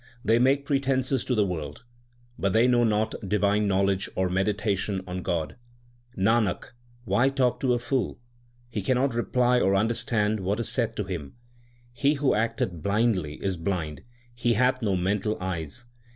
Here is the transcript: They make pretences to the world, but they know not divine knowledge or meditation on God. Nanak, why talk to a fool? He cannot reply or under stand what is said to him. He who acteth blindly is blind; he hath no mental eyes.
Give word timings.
They 0.25 0.39
make 0.39 0.65
pretences 0.65 1.23
to 1.25 1.35
the 1.35 1.45
world, 1.45 1.83
but 2.39 2.53
they 2.53 2.67
know 2.67 2.83
not 2.83 3.13
divine 3.27 3.67
knowledge 3.67 4.09
or 4.15 4.31
meditation 4.31 4.99
on 5.05 5.21
God. 5.21 5.57
Nanak, 6.17 6.71
why 7.05 7.29
talk 7.29 7.59
to 7.59 7.75
a 7.75 7.77
fool? 7.77 8.17
He 8.71 8.81
cannot 8.81 9.13
reply 9.13 9.59
or 9.59 9.75
under 9.75 9.93
stand 9.93 10.39
what 10.39 10.59
is 10.59 10.69
said 10.69 10.95
to 10.95 11.03
him. 11.03 11.35
He 11.93 12.15
who 12.15 12.33
acteth 12.33 12.81
blindly 12.81 13.35
is 13.43 13.57
blind; 13.57 14.01
he 14.33 14.53
hath 14.53 14.81
no 14.81 14.95
mental 14.97 15.37
eyes. 15.39 15.85